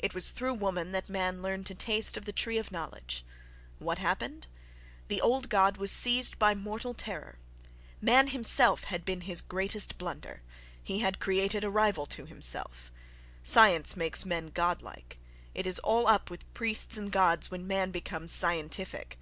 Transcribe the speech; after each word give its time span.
It 0.00 0.14
was 0.14 0.32
through 0.32 0.54
woman 0.54 0.90
that 0.90 1.08
man 1.08 1.40
learned 1.40 1.66
to 1.66 1.76
taste 1.76 2.16
of 2.16 2.24
the 2.24 2.32
tree 2.32 2.58
of 2.58 2.72
knowledge.—What 2.72 3.98
happened? 3.98 4.48
The 5.06 5.20
old 5.20 5.48
God 5.48 5.76
was 5.76 5.92
seized 5.92 6.40
by 6.40 6.56
mortal 6.56 6.92
terror. 6.92 7.38
Man 8.00 8.26
himself 8.26 8.82
had 8.82 9.04
been 9.04 9.20
his 9.20 9.40
greatest 9.40 9.96
blunder; 9.96 10.42
he 10.82 10.98
had 10.98 11.20
created 11.20 11.62
a 11.62 11.70
rival 11.70 12.04
to 12.06 12.26
himself; 12.26 12.90
science 13.44 13.94
makes 13.94 14.26
men 14.26 14.48
godlike—it 14.48 15.66
is 15.68 15.78
all 15.78 16.08
up 16.08 16.30
with 16.30 16.52
priests 16.52 16.96
and 16.96 17.12
gods 17.12 17.52
when 17.52 17.64
man 17.64 17.92
becomes 17.92 18.32
scientific! 18.32 19.20